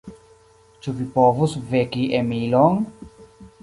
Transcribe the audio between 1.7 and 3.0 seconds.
veki Emilon?